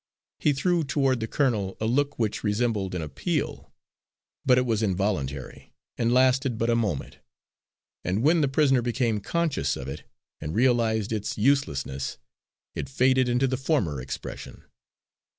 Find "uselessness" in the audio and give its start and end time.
11.37-12.17